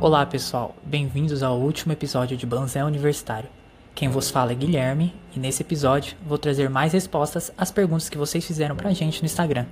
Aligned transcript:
Olá 0.00 0.24
pessoal, 0.24 0.76
bem-vindos 0.84 1.42
ao 1.42 1.58
último 1.58 1.92
episódio 1.92 2.36
de 2.36 2.46
Banzé 2.46 2.84
Universitário. 2.84 3.50
Quem 3.96 4.08
vos 4.08 4.30
fala 4.30 4.52
é 4.52 4.54
Guilherme 4.54 5.12
e 5.34 5.40
nesse 5.40 5.62
episódio 5.62 6.16
vou 6.24 6.38
trazer 6.38 6.70
mais 6.70 6.92
respostas 6.92 7.50
às 7.58 7.72
perguntas 7.72 8.08
que 8.08 8.16
vocês 8.16 8.46
fizeram 8.46 8.76
pra 8.76 8.92
gente 8.92 9.20
no 9.20 9.26
Instagram. 9.26 9.66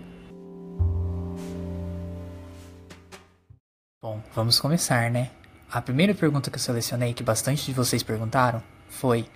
Bom, 4.03 4.21
vamos 4.35 4.59
começar, 4.59 5.12
né? 5.12 5.31
A 5.71 5.81
primeira 5.81 6.12
pergunta 6.12 6.50
que 6.50 6.57
eu 6.57 6.61
selecionei 6.61 7.14
que 7.14 7.22
bastante 7.22 7.64
de 7.64 7.72
vocês 7.72 8.03
perguntaram 8.03 8.61
foi: 8.89 9.29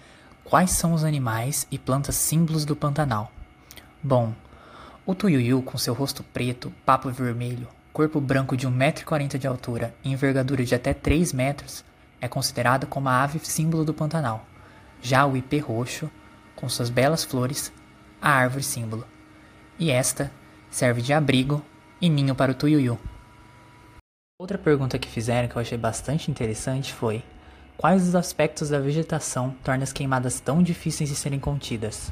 Quais 0.43 0.73
são 0.73 0.93
os 0.93 1.05
animais 1.05 1.69
e 1.71 1.79
plantas 1.79 2.17
símbolos 2.17 2.65
do 2.65 2.75
Pantanal? 2.75 3.31
Bom, 4.03 4.35
o 5.07 5.15
tuiuiu 5.15 5.63
com 5.63 5.79
seu 5.79 5.95
rosto 5.95 6.25
preto, 6.25 6.73
papo 6.85 7.11
vermelho, 7.11 7.69
corpo 8.01 8.19
branco 8.19 8.57
de 8.57 8.67
1,40m 8.67 9.37
de 9.37 9.47
altura 9.47 9.95
e 10.03 10.11
envergadura 10.11 10.65
de 10.65 10.75
até 10.75 10.95
3 10.95 11.35
metros, 11.35 11.85
é 12.19 12.27
considerado 12.27 12.87
como 12.87 13.11
a 13.11 13.23
ave 13.23 13.39
símbolo 13.41 13.85
do 13.85 13.93
Pantanal. 13.93 14.47
Já 15.03 15.27
o 15.27 15.37
ipê 15.37 15.59
roxo, 15.59 16.11
com 16.57 16.67
suas 16.67 16.89
belas 16.89 17.25
flores, 17.25 17.71
a 18.19 18.31
árvore 18.31 18.63
símbolo. 18.63 19.07
E 19.79 19.91
esta 19.91 20.33
serve 20.71 21.03
de 21.03 21.13
abrigo 21.13 21.63
e 22.01 22.09
ninho 22.09 22.35
para 22.35 22.53
o 22.53 22.55
tuiuiu. 22.55 22.99
Outra 24.41 24.57
pergunta 24.57 24.99
que 24.99 25.07
fizeram 25.07 25.47
que 25.47 25.57
eu 25.57 25.61
achei 25.61 25.77
bastante 25.77 26.31
interessante 26.31 26.95
foi: 26.95 27.23
Quais 27.77 28.09
os 28.09 28.15
aspectos 28.15 28.71
da 28.71 28.81
vegetação 28.81 29.55
tornam 29.63 29.83
as 29.83 29.93
queimadas 29.93 30.41
tão 30.41 30.63
difíceis 30.63 31.11
de 31.11 31.17
serem 31.17 31.39
contidas? 31.39 32.11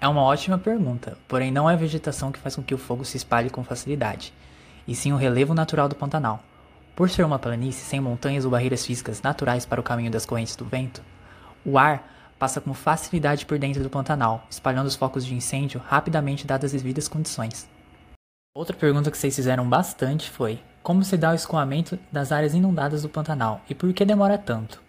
É 0.00 0.08
uma 0.08 0.22
ótima 0.22 0.56
pergunta, 0.56 1.18
porém 1.28 1.52
não 1.52 1.68
é 1.68 1.74
a 1.74 1.76
vegetação 1.76 2.32
que 2.32 2.38
faz 2.38 2.56
com 2.56 2.62
que 2.62 2.74
o 2.74 2.78
fogo 2.78 3.04
se 3.04 3.18
espalhe 3.18 3.50
com 3.50 3.62
facilidade 3.62 4.32
e 4.86 4.94
sim 4.94 5.12
o 5.12 5.16
relevo 5.16 5.54
natural 5.54 5.88
do 5.88 5.94
Pantanal. 5.94 6.42
Por 6.94 7.10
ser 7.10 7.24
uma 7.24 7.38
planície 7.38 7.84
sem 7.84 8.00
montanhas 8.00 8.44
ou 8.44 8.50
barreiras 8.50 8.84
físicas 8.86 9.20
naturais 9.20 9.66
para 9.66 9.80
o 9.80 9.84
caminho 9.84 10.10
das 10.10 10.24
correntes 10.24 10.56
do 10.56 10.64
vento, 10.64 11.02
o 11.64 11.78
ar 11.78 12.08
passa 12.38 12.60
com 12.60 12.72
facilidade 12.72 13.46
por 13.46 13.58
dentro 13.58 13.82
do 13.82 13.90
Pantanal, 13.90 14.46
espalhando 14.50 14.86
os 14.86 14.96
focos 14.96 15.24
de 15.24 15.34
incêndio 15.34 15.82
rapidamente 15.86 16.46
dadas 16.46 16.74
as 16.74 16.82
devidas 16.82 17.08
condições. 17.08 17.68
Outra 18.54 18.76
pergunta 18.76 19.10
que 19.10 19.18
vocês 19.18 19.36
fizeram 19.36 19.68
bastante 19.68 20.30
foi: 20.30 20.60
como 20.82 21.04
se 21.04 21.16
dá 21.16 21.32
o 21.32 21.34
escoamento 21.34 21.98
das 22.10 22.32
áreas 22.32 22.54
inundadas 22.54 23.02
do 23.02 23.08
Pantanal 23.08 23.60
e 23.68 23.74
por 23.74 23.92
que 23.92 24.04
demora 24.04 24.38
tanto? 24.38 24.80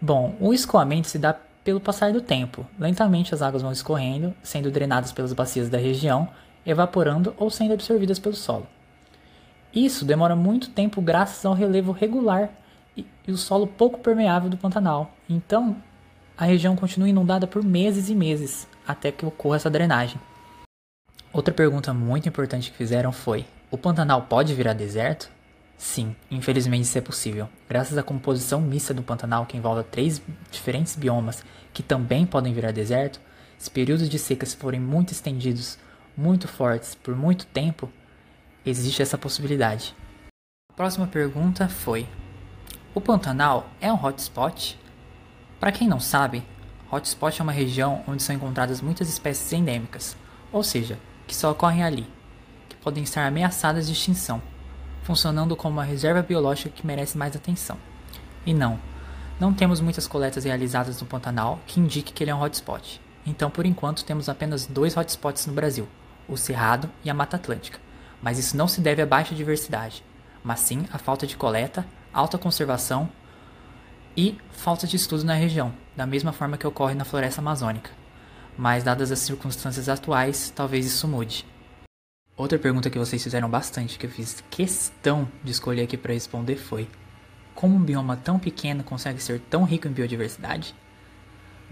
Bom, 0.00 0.34
o 0.40 0.54
escoamento 0.54 1.08
se 1.08 1.18
dá 1.18 1.36
pelo 1.62 1.80
passar 1.80 2.12
do 2.12 2.22
tempo. 2.22 2.66
Lentamente 2.78 3.34
as 3.34 3.42
águas 3.42 3.62
vão 3.62 3.72
escorrendo, 3.72 4.34
sendo 4.42 4.70
drenadas 4.70 5.12
pelas 5.12 5.34
bacias 5.34 5.68
da 5.68 5.76
região, 5.76 6.28
evaporando 6.64 7.34
ou 7.36 7.50
sendo 7.50 7.74
absorvidas 7.74 8.18
pelo 8.18 8.34
solo. 8.34 8.66
Isso 9.74 10.04
demora 10.04 10.34
muito 10.34 10.70
tempo 10.70 11.00
graças 11.00 11.44
ao 11.44 11.54
relevo 11.54 11.92
regular 11.92 12.50
e, 12.96 13.06
e 13.26 13.32
o 13.32 13.36
solo 13.36 13.66
pouco 13.66 14.00
permeável 14.00 14.50
do 14.50 14.56
Pantanal. 14.56 15.14
Então, 15.28 15.76
a 16.36 16.44
região 16.44 16.74
continua 16.74 17.08
inundada 17.08 17.46
por 17.46 17.62
meses 17.62 18.08
e 18.08 18.14
meses 18.14 18.66
até 18.86 19.12
que 19.12 19.24
ocorra 19.24 19.56
essa 19.56 19.70
drenagem. 19.70 20.20
Outra 21.32 21.54
pergunta 21.54 21.94
muito 21.94 22.28
importante 22.28 22.70
que 22.70 22.76
fizeram 22.76 23.12
foi: 23.12 23.46
o 23.70 23.78
Pantanal 23.78 24.22
pode 24.22 24.54
virar 24.54 24.72
deserto? 24.72 25.30
Sim, 25.78 26.14
infelizmente 26.30 26.82
isso 26.82 26.98
é 26.98 27.00
possível. 27.00 27.48
Graças 27.68 27.96
à 27.96 28.02
composição 28.02 28.60
mista 28.60 28.92
do 28.92 29.02
Pantanal, 29.02 29.46
que 29.46 29.56
envolve 29.56 29.84
três 29.84 30.20
diferentes 30.50 30.96
biomas 30.96 31.44
que 31.72 31.82
também 31.82 32.26
podem 32.26 32.52
virar 32.52 32.72
deserto, 32.72 33.20
se 33.56 33.70
períodos 33.70 34.08
de 34.08 34.18
seca 34.18 34.44
forem 34.46 34.80
muito 34.80 35.12
estendidos, 35.12 35.78
muito 36.16 36.48
fortes, 36.48 36.94
por 36.94 37.14
muito 37.14 37.46
tempo, 37.46 37.90
existe 38.64 39.02
essa 39.02 39.18
possibilidade. 39.18 39.94
A 40.70 40.74
próxima 40.74 41.06
pergunta 41.06 41.68
foi: 41.68 42.06
O 42.94 43.00
Pantanal 43.00 43.68
é 43.80 43.92
um 43.92 44.02
hotspot? 44.02 44.78
Para 45.58 45.72
quem 45.72 45.88
não 45.88 46.00
sabe, 46.00 46.42
hotspot 46.90 47.40
é 47.40 47.42
uma 47.42 47.52
região 47.52 48.02
onde 48.06 48.22
são 48.22 48.34
encontradas 48.34 48.80
muitas 48.80 49.08
espécies 49.08 49.52
endêmicas, 49.52 50.16
ou 50.52 50.62
seja, 50.62 50.98
que 51.26 51.34
só 51.34 51.50
ocorrem 51.50 51.82
ali, 51.82 52.06
que 52.68 52.76
podem 52.76 53.02
estar 53.02 53.26
ameaçadas 53.26 53.86
de 53.86 53.92
extinção, 53.92 54.40
funcionando 55.02 55.56
como 55.56 55.74
uma 55.74 55.84
reserva 55.84 56.22
biológica 56.22 56.70
que 56.70 56.86
merece 56.86 57.18
mais 57.18 57.36
atenção. 57.36 57.76
E 58.44 58.54
não, 58.54 58.78
não 59.38 59.52
temos 59.52 59.80
muitas 59.80 60.06
coletas 60.06 60.44
realizadas 60.44 61.00
no 61.00 61.06
Pantanal 61.06 61.60
que 61.66 61.80
indique 61.80 62.12
que 62.12 62.24
ele 62.24 62.30
é 62.30 62.34
um 62.34 62.42
hotspot. 62.42 63.00
Então, 63.26 63.50
por 63.50 63.66
enquanto, 63.66 64.04
temos 64.04 64.30
apenas 64.30 64.64
dois 64.64 64.96
hotspots 64.96 65.46
no 65.46 65.52
Brasil, 65.52 65.86
o 66.26 66.38
Cerrado 66.38 66.90
e 67.04 67.10
a 67.10 67.14
Mata 67.14 67.36
Atlântica 67.36 67.89
mas 68.22 68.38
isso 68.38 68.56
não 68.56 68.68
se 68.68 68.80
deve 68.80 69.02
à 69.02 69.06
baixa 69.06 69.34
diversidade, 69.34 70.04
mas 70.42 70.60
sim 70.60 70.84
à 70.92 70.98
falta 70.98 71.26
de 71.26 71.36
coleta, 71.36 71.86
alta 72.12 72.38
conservação 72.38 73.08
e 74.16 74.38
falta 74.50 74.86
de 74.86 74.96
estudo 74.96 75.24
na 75.24 75.34
região, 75.34 75.72
da 75.96 76.06
mesma 76.06 76.32
forma 76.32 76.58
que 76.58 76.66
ocorre 76.66 76.94
na 76.94 77.04
floresta 77.04 77.40
amazônica. 77.40 77.90
Mas, 78.58 78.84
dadas 78.84 79.10
as 79.10 79.20
circunstâncias 79.20 79.88
atuais, 79.88 80.52
talvez 80.54 80.84
isso 80.84 81.08
mude. 81.08 81.46
Outra 82.36 82.58
pergunta 82.58 82.90
que 82.90 82.98
vocês 82.98 83.22
fizeram 83.22 83.48
bastante, 83.48 83.98
que 83.98 84.06
eu 84.06 84.10
fiz 84.10 84.42
questão 84.50 85.28
de 85.42 85.50
escolher 85.52 85.82
aqui 85.82 85.96
para 85.96 86.12
responder 86.12 86.56
foi: 86.56 86.88
Como 87.54 87.76
um 87.76 87.82
bioma 87.82 88.16
tão 88.16 88.38
pequeno 88.38 88.82
consegue 88.82 89.22
ser 89.22 89.40
tão 89.40 89.64
rico 89.64 89.88
em 89.88 89.92
biodiversidade? 89.92 90.74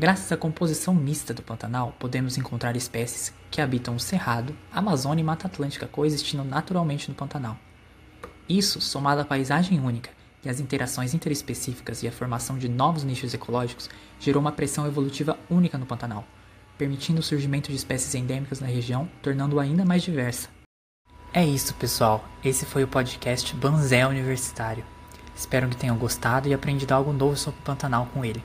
Graças 0.00 0.31
à 0.31 0.36
composição 0.36 0.94
mista 0.94 1.34
do 1.34 1.42
Pantanal, 1.42 1.92
podemos 1.98 2.38
encontrar 2.38 2.76
espécies 2.76 3.34
que 3.50 3.60
habitam 3.60 3.97
o 3.97 3.98
Cerrado, 4.00 4.56
Amazônia 4.70 5.22
e 5.22 5.25
Mata 5.25 5.48
Atlântica 5.48 5.88
coexistindo 5.88 6.44
naturalmente 6.44 7.09
no 7.09 7.16
Pantanal. 7.16 7.59
Isso, 8.48 8.81
somado 8.81 9.22
à 9.22 9.25
paisagem 9.25 9.81
única 9.81 10.10
e 10.44 10.48
às 10.48 10.60
interações 10.60 11.14
interespecíficas 11.14 12.04
e 12.04 12.06
a 12.06 12.12
formação 12.12 12.56
de 12.56 12.69
novos 12.69 13.03
nichos 13.03 13.34
ecológicos, 13.34 13.91
gerou 14.20 14.41
uma 14.41 14.53
pressão 14.53 14.87
evolutiva 14.87 15.37
única 15.50 15.76
no 15.76 15.84
Pantanal, 15.84 16.25
permitindo 16.78 17.19
o 17.19 17.25
surgimento 17.25 17.69
de 17.69 17.76
espécies 17.76 18.14
endêmicas 18.14 18.60
na 18.60 18.69
região, 18.69 19.08
tornando-o 19.20 19.58
ainda 19.58 19.84
mais 19.84 20.04
diversa. 20.04 20.48
É 21.34 21.44
isso, 21.44 21.75
pessoal. 21.75 22.25
Esse 22.44 22.64
foi 22.64 22.84
o 22.84 22.88
podcast 22.88 23.53
Banzé 23.56 24.06
Universitário. 24.06 24.84
Espero 25.34 25.69
que 25.69 25.76
tenham 25.76 25.98
gostado 25.98 26.48
e 26.48 26.54
aprendido 26.54 26.92
algo 26.92 27.12
novo 27.12 27.37
sobre 27.37 27.58
o 27.58 27.64
Pantanal 27.64 28.06
com 28.14 28.25
ele. 28.25 28.41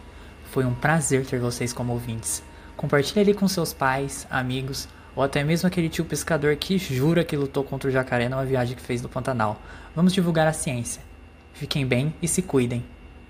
Foi 0.53 0.65
um 0.65 0.75
prazer 0.75 1.25
ter 1.25 1.39
vocês 1.39 1.73
como 1.73 1.93
ouvintes. 1.93 2.43
Compartilhe 2.77 3.21
ele 3.21 3.33
com 3.33 3.47
seus 3.47 3.73
pais, 3.73 4.27
amigos 4.29 4.87
ou 5.15 5.23
até 5.23 5.43
mesmo 5.43 5.65
aquele 5.65 5.89
tio 5.89 6.05
pescador 6.05 6.55
que 6.57 6.77
jura 6.77 7.23
que 7.23 7.35
lutou 7.35 7.63
contra 7.63 7.89
o 7.89 7.91
jacaré 7.91 8.29
numa 8.29 8.45
viagem 8.45 8.75
que 8.75 8.81
fez 8.83 9.01
no 9.01 9.09
Pantanal. 9.09 9.59
Vamos 9.95 10.13
divulgar 10.13 10.47
a 10.47 10.53
ciência. 10.53 11.01
Fiquem 11.53 11.87
bem 11.87 12.13
e 12.21 12.27
se 12.27 12.43
cuidem. 12.43 12.85